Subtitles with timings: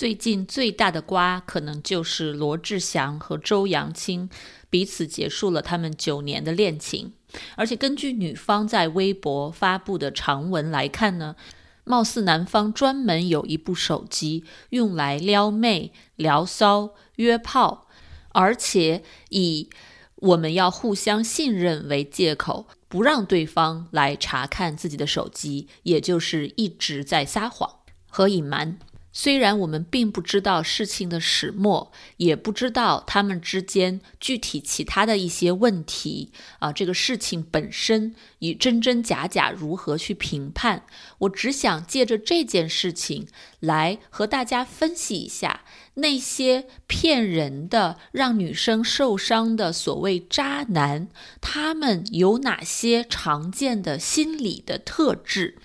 [0.00, 4.30] 最近最大的瓜，可能就是罗志祥和周扬青
[4.70, 7.12] 彼此结束了他们九年的恋情。
[7.54, 11.36] 而且根据女方在微博发布的长文来看呢，
[11.84, 17.86] 貌似男方专门有一部手机用来撩妹、聊骚、约炮，
[18.30, 19.68] 而且以
[20.14, 28.78] 我们要互相信任为借口，不让对方来查看自己的手机，也就是一直在撒谎和隐瞒。
[29.12, 40.82] 虽然我们并不知道事情的始末，也不知道他们之间具体其他的一些问题啊，这个事情本身以真真假假如何去评判？
[41.18, 43.26] 我只想借着这件事情
[43.58, 45.64] 来和大家分析一下
[45.94, 51.08] 那些骗人的、让女生受伤的所谓渣男，
[51.40, 55.58] 他们有哪些常见的心理的特质。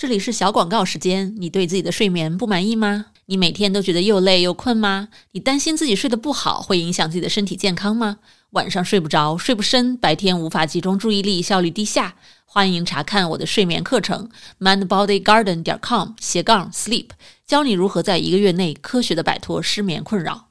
[0.00, 1.34] 这里是小广告时间。
[1.36, 3.12] 你对自己的睡眠不满意吗？
[3.26, 5.10] 你每天都觉得又累又困吗？
[5.32, 8.16] 你担心自己睡得不好会影响自己的身体健康吗？
[8.52, 12.16] 晚上睡不着，睡不深，白天无法集中注意力，效率低下？
[12.46, 17.10] 欢迎查看我的睡眠课程，mindbodygarden 点 com 斜杠 sleep，
[17.46, 20.48] 教你如何在一个月内科学的摆脱失眠困扰。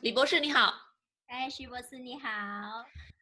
[0.00, 0.72] 李博士你好，
[1.26, 2.28] 哎，徐博士你好。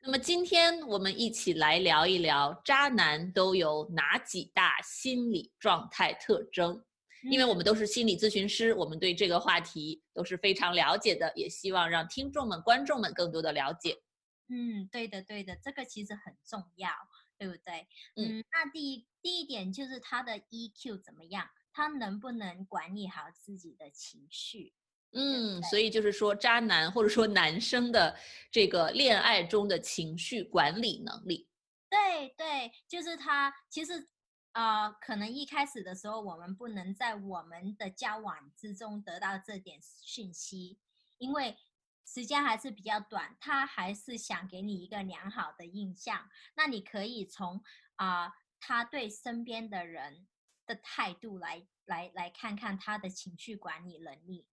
[0.06, 6.80] 那么今天我们一起来聊一聊渣男都有哪几大心理状态特征，
[7.28, 14.00] 因为我们都是心理咨询师，我们对这个话题都是非常了解的，也希望让听众们、观众们更多的了解。
[14.48, 16.88] 嗯，对的，对的，这个其实很重要，
[17.36, 17.88] 对不对？
[18.14, 24.72] 嗯，那第一第一点就是他的 EQ 怎么样，他能不能管理好自己的情绪？
[25.12, 28.14] 嗯，所以就是说，渣男或者说男生的
[28.50, 31.48] 这个恋爱中的情绪管理能力，
[31.88, 34.08] 对对，就是他其实
[34.52, 40.78] 啊，可能一开始的时候，我们不能在我们的交往之中得到这点讯息，
[41.18, 41.56] 因为
[42.04, 46.28] 时间还是比较短，他还是想给你一个良好的印象。
[46.56, 47.62] 那你可以从
[47.94, 50.26] 啊，他对身边的人
[50.66, 54.46] 的态度来来来看看他的情绪管理能力。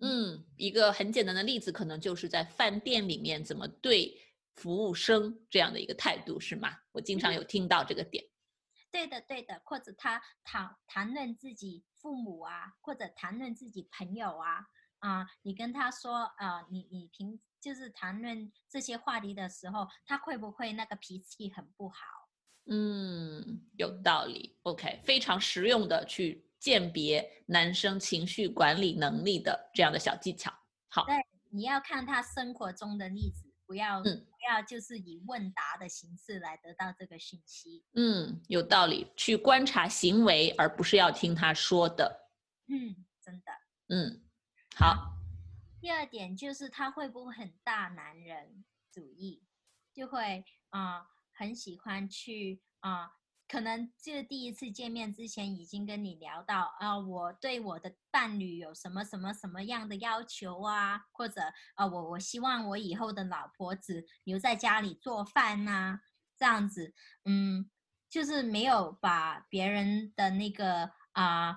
[0.00, 4.18] 嗯，一个很简单的例子，可能就是在饭店里面怎么对
[4.56, 6.78] 服务生这样的一个态度，是吗？
[6.92, 8.24] 我经常有听到这个点。
[8.90, 14.66] 对的，对的，或者他谈谈论自己父母啊，或者谈论自己朋友啊，
[14.98, 22.04] 啊，你跟他说啊，你你平就是谈论这些话题的时候，他会不会那个脾气很不好？
[22.66, 24.56] 嗯，有道理。
[24.62, 26.49] OK，非常实用的去。
[26.60, 30.52] 鉴别男生情绪管理能力的这样的小技巧，
[30.88, 31.06] 好。
[31.06, 31.16] 对，
[31.48, 37.82] 你要看他生活中的例子，不要，嗯，不要就是以问答的形式来得到这个信息。
[37.94, 42.28] 嗯，有道理，去观察行为，而不是要听他说的。
[42.68, 43.52] 嗯，真的。
[43.88, 44.22] 嗯，
[44.76, 45.16] 好。
[45.80, 49.42] 第二点就是他会不会很大男人主义，
[49.94, 53.12] 就会啊，很喜欢去啊。
[53.50, 61.40] 可能就第一次见面之前已经跟你聊到啊，我对我的伴侣有什么什么什么样的要求啊，或者
[61.74, 65.98] 啊，我我希望我以后的老婆子留在家里做饭呐，
[66.38, 66.94] 这样子，
[67.24, 67.68] 嗯，
[68.08, 71.56] 就是没有把别人的那个啊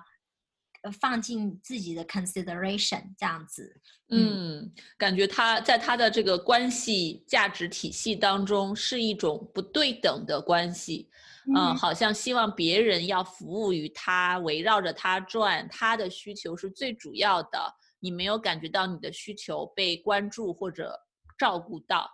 [1.00, 11.08] 放进自己的 consideration 这样子，嗯，感觉他在他的这个关系价值体系当中是一种不对等的关系。
[11.54, 17.74] 嗯，好像希望别人要服务于他，围绕着他转，他的需求是最主要的。
[18.00, 20.98] 你没有感觉到你的需求被关注或者
[21.38, 22.10] 照顾到。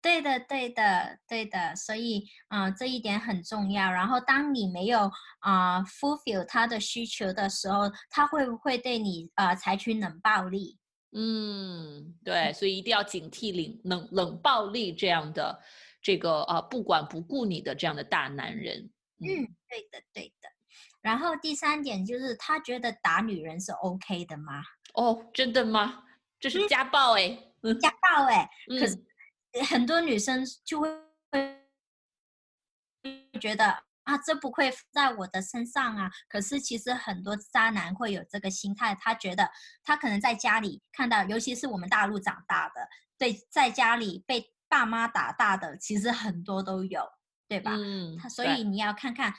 [0.00, 1.76] 对的，对的，对的。
[1.76, 3.88] 所以，嗯，这一点很重要。
[3.88, 5.08] 然后，当你没有
[5.38, 10.76] 啊 fulfill 他的需求的时候，他会不会对你啊采取冷暴力？
[11.12, 12.52] 嗯，对。
[12.52, 15.60] 所以一定要警惕冷冷冷暴力这样的。
[16.02, 18.90] 这个啊，不管不顾你的这样的大男人，
[19.20, 19.24] 嗯，
[19.68, 20.48] 对的，对的。
[21.00, 24.62] 然后第三点就是，他觉得打女人是 OK 的吗？
[24.94, 26.02] 哦，真的吗？
[26.40, 27.28] 这是家暴哎，
[27.80, 28.50] 家暴哎。
[28.80, 28.98] 可是
[29.70, 30.90] 很多女生就会
[33.40, 36.10] 觉得啊，这不会在我的身上啊。
[36.28, 39.48] 可是其实很多渣男会有这个心态，他觉得
[39.84, 44.52] 他可能在家里看到，尤其是我们大陆长大的，对，在家里被。
[44.72, 47.06] 爸妈打大的其实很多都有，
[47.46, 47.72] 对吧？
[47.74, 49.38] 嗯，他所以你要看看他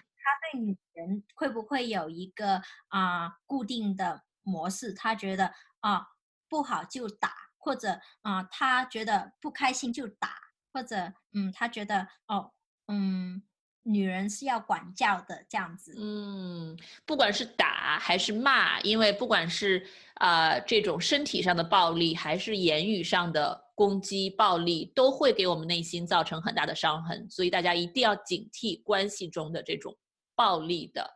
[0.51, 6.05] 对女人会不会有一个啊固定的模式，他觉得啊
[6.47, 10.35] 不好就打，或者啊、他觉得不开心就打，
[10.71, 12.51] 或者嗯，他觉得哦，
[12.87, 13.41] 嗯，
[13.81, 15.95] 女人是要管教的这样子。
[15.97, 16.77] 嗯，
[17.07, 19.87] 不管是打还是骂，因为不管是
[20.19, 27.29] 呃这种身体上的暴力，还是言语上的攻击暴力，都会给我们内心造成很大的伤痕。
[27.29, 29.97] 所以大家一定要警惕关系中的这种
[30.35, 31.09] 暴力的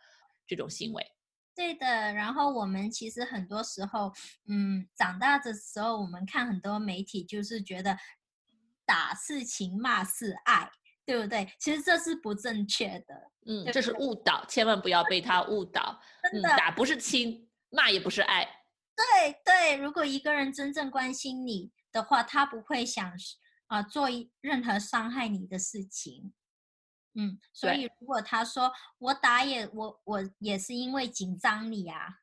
[0.45, 1.05] 这种行为。
[1.55, 4.11] 对的，然后我们其实很多时候，
[4.47, 7.97] 嗯，长大的时候，我们看很多媒体，就是觉得
[8.85, 10.69] 打是情，骂是爱，
[11.03, 11.51] 对不对？
[11.59, 15.99] 其实这是不正确的，嗯，对这是误导，千万不要被他误导。
[16.31, 16.49] 嗯，真的。
[16.49, 18.47] 打不是亲，骂也不是爱。
[18.95, 23.11] 对对，如果一个人真正关心你的话，他不会想
[23.65, 24.07] 啊、做
[24.39, 26.33] 任何伤害你的事情。
[27.15, 32.19] 嗯，所以如果他说我打也我我也是因为紧张你啊，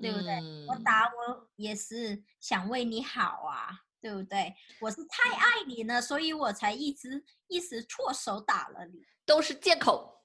[0.00, 0.36] 对不对？
[0.66, 4.56] 我嗯打我也是想为你好啊，对不对？
[4.80, 10.19] 我是太爱你了，所以我才一直一时错手打了你，都是借口。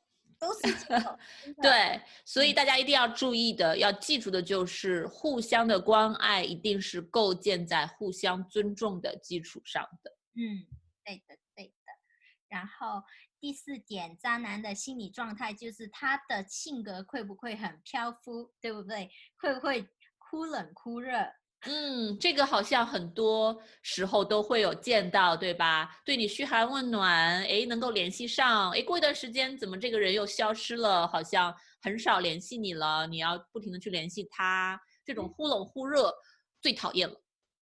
[0.45, 10.12] 都是这种 真的对，所以嗯大家一定要注意的，要记住的就是，互相的关爱一定是构建在互相尊重的基础上的。
[10.36, 10.68] 嗯，
[11.03, 11.74] 对的，对的。
[12.47, 13.01] 然后
[13.39, 19.09] 第四点，渣男的心理状态就是他的性格会不会很飘忽，对不对？
[19.39, 19.88] 会不会
[20.18, 21.33] 忽冷忽热？
[21.67, 26.00] 嗯，这个好像很多时候都会有见到，对吧？
[26.06, 31.07] 对你嘘寒问暖，诶，能够联系上，诶，过一段时间怎么这个人又消失了？
[31.07, 31.51] 好像
[31.81, 36.13] 很少联系你了，你要不停的去联系他，这种忽冷忽热
[36.62, 37.15] 最讨厌了。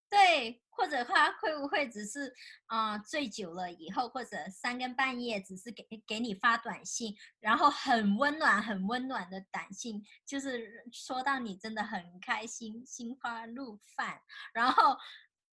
[0.09, 2.33] 对，或者他会不会只是
[2.67, 14.19] 啊、醉酒了以后，或者三更半夜只是给给你发短信，然后很温暖、很温暖的短信，就是说到你真的很开心，心花怒放，
[14.53, 14.97] 然后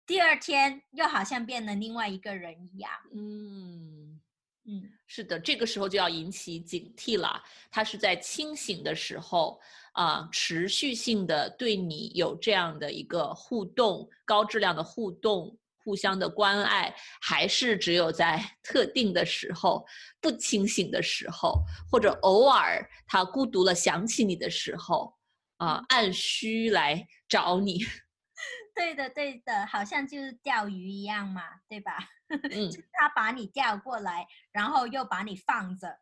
[0.06, 2.92] 第二天又好像变了另外一个人一样。
[3.14, 4.19] 嗯。
[4.72, 7.42] 嗯，是的，这个时候就要引起警惕了。
[7.72, 9.60] 他是在清醒的时候
[9.92, 19.84] 啊、持续性的对你有这样的一个互动，高质量的互动，互相的关爱，还是只有在 特定的时候、
[20.20, 25.12] 不清醒的时候，或者偶尔他孤独了想起你的时候
[25.56, 27.80] 啊、按需来找你。
[28.80, 31.98] 对的，对的，好像就是钓鱼一样嘛，对吧？
[32.50, 35.98] 嗯他把你钓过来，然后又把你放着。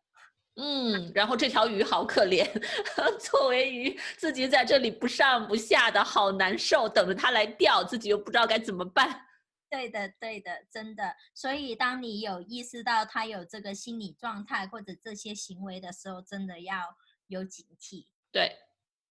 [0.55, 2.45] 嗯，然后这条鱼好可怜，
[3.19, 9.25] 作为鱼自己在这里不上不下的，好难受，等着它来钓，自己又不知道该怎么办。
[9.69, 11.15] 对的，对的，真的。
[11.33, 16.97] 所以，当你有意识到他有这个心理状态或者这些行为的时候，真的要
[17.27, 18.07] 有警惕。
[18.31, 18.57] 对，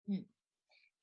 [0.07, 0.27] 嗯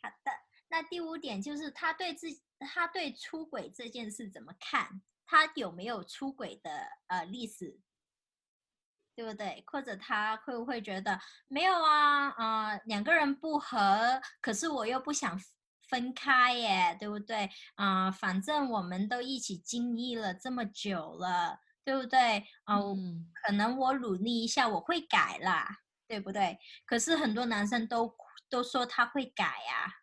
[0.02, 0.32] 好的，
[0.68, 2.28] 那第五点就是他对自
[2.60, 5.02] 他对出轨这件事怎么看？
[5.26, 7.80] 他有没有出轨的呃历史？
[9.16, 9.64] 对不对？
[9.68, 11.18] 或者他会不会觉得
[11.48, 12.30] 没有啊？
[12.32, 15.40] 呃，两个人不和，可是我又不想
[15.88, 17.50] 分开耶，对不对？
[17.76, 22.46] 啊、反正我们都一起经历了这么久了，对不对？
[22.66, 22.78] 啊、
[23.46, 25.66] 可能我努力一下，我会改啦，
[26.08, 26.60] 对不对？
[26.86, 28.14] 可是很多男生都
[28.50, 30.02] 都说他会改呀、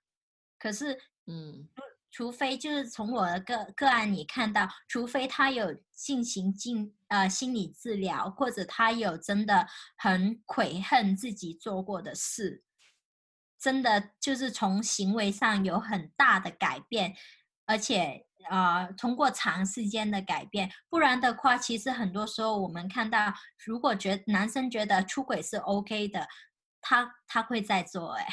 [0.59, 1.69] 可是嗯
[2.13, 12.63] 除非就是从我的个个案里看到，除非他有进行进呃心理治疗，或者他有真的很悔恨自己做过的事，
[13.59, 17.15] 真的就是从行为上有很大的改变，
[17.65, 23.33] 而且呃通过长时间的改变，不然的话，其实很多时候我们看到，
[23.65, 26.29] 如果觉男生觉得出轨是 OK 的，
[26.83, 28.27] 他他会再做哎。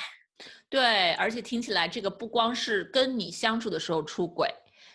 [0.69, 4.53] 对，而且听起来这个不光是跟你相处的时候出轨，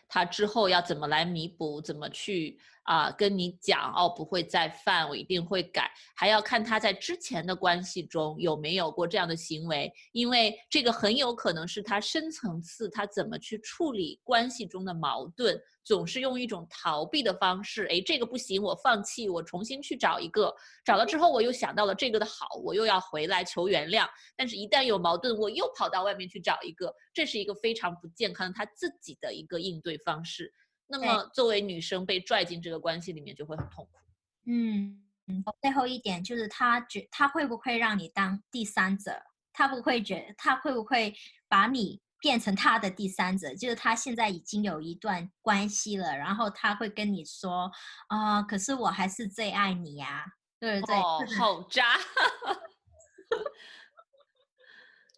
[0.08, 24.06] 他之后要怎么来弥补，怎么去啊、跟你讲哦，不会再犯，我一定会改，还要看他在之前的关系中有没有过这样的行为，因为这个很有可能是他深层次他怎么去处理关系中的矛盾，总是用一种逃避的方式，哎，这个不行，我放弃，我重新去找一个，找了之后我又想到了这个的好，我又要回来求原谅。
[24.36, 30.52] 但是，一旦有矛盾，我又跑到外面去找一个，这是一个非常不健康的他自己的一个应对方式。
[30.86, 33.98] 那么，作为女生被拽进这个关系里面，就会很痛苦。
[34.46, 39.22] 嗯，嗯最后一点就是他觉他会不会让你当第三者？
[39.52, 41.14] 他不会觉他会不会
[41.48, 43.54] 把你变成他的第三者？
[43.54, 47.70] 就是他现在已经有一段关系了，然后他会跟你说
[48.08, 50.24] 啊、可是我还是最爱你呀、
[50.58, 50.96] 对不对？
[50.96, 51.84] 哦好渣！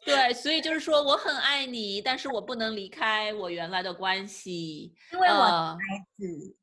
[0.07, 6.57] 对，所以就是说我很爱你，但是我不能离开我原来的关系，因为我呃孩子。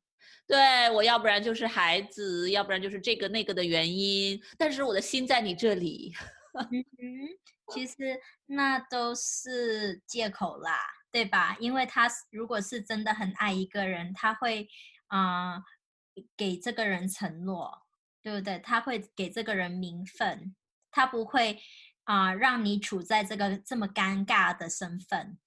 [0.46, 6.12] 对我要不然就是孩子，要不然就是这个那个的原因，但是我的心在你这里。
[6.54, 7.94] 嗯哼，其实
[8.46, 10.78] 那都是借口啦，
[11.10, 11.56] 对吧？
[11.60, 14.68] 因为他如果是真的很爱一个人，他会
[15.06, 15.62] 啊、呃
[16.36, 17.82] 给这个人承诺，
[18.22, 18.58] 对不对？
[18.58, 20.54] 他会给这个人名分，
[20.90, 21.58] 他不会
[22.04, 25.38] 啊、让你处在这个这么尴尬的身份。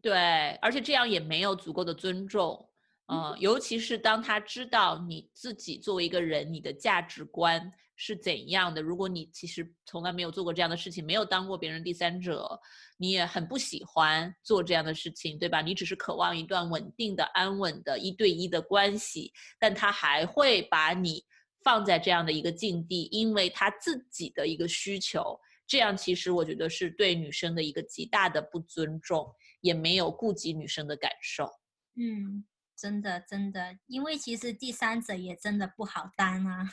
[0.00, 2.68] 对，而且这样也没有足够的尊重。
[3.06, 8.80] 呃，尤其是当他知道你自己作为一个人，你的价值观是怎样的。
[8.80, 12.58] 如果你其实从来没有做过这样的事情，没有当过别人第三者，
[12.96, 15.60] 你也很不喜欢做这样的事情，对吧？
[15.60, 21.24] 你只是渴望一段稳定的、安稳的一对一的关系，但他还会把你
[21.64, 25.38] 放在这样的一个境地，因为他自己的一个需求。
[25.66, 31.48] 这样其实我觉得是对女生的一个极大的不尊重，也没有顾及女生的感受。
[31.94, 32.44] 嗯，
[32.76, 36.68] 真的真的，因为其实第三者也真的不好当啊。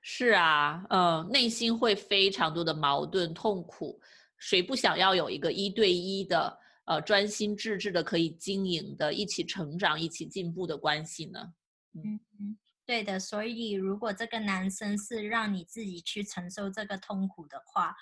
[0.00, 4.00] 是啊，呃，内心会非常多的矛盾、痛苦。
[4.38, 11.52] 谁不想要有一个一对一的、呃专心致志的、可以经营的、一起成长、一起进步的关系呢？
[11.94, 13.18] 嗯嗯，对的。
[13.18, 17.96] 所以如果这个男生是让你自己去承受这个痛苦的话，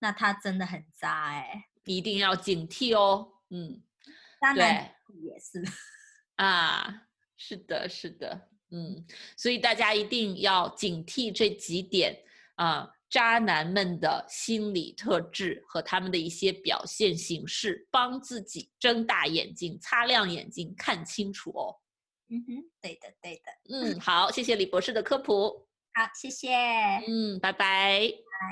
[0.00, 3.32] 那他真的很渣哎、一定要警惕哦。
[3.50, 3.82] 嗯，
[4.40, 5.64] 渣对男也是。
[6.36, 9.04] 啊，是的，是的，嗯，
[9.36, 12.16] 所以大家一定要警惕这几点
[12.54, 21.74] 啊，渣男们的心理特质和他们的一些表现形式，帮自己睁大眼睛、擦亮眼睛，看清楚哦。
[22.30, 23.50] 嗯哼，对的对的。
[23.70, 25.66] 嗯，好，谢谢李博士的科普。
[25.94, 26.54] 好，谢谢。
[27.06, 28.00] 嗯，拜拜。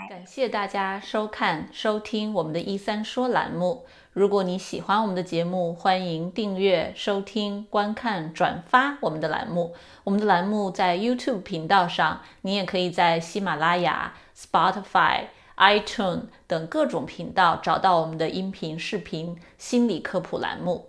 [0.08, 3.86] 感谢大家收看、收听我们的“一三说”栏目。
[4.12, 9.76] 如果你喜欢我们的节目，欢迎订阅、收听、观看、转发我们的栏目。
[10.02, 20.88] 我们的栏目在 YouTube 频道上，你也可以在喜马拉雅、Spotify、iTunes 等各种频道找到我们的音频、视频心理科普栏目。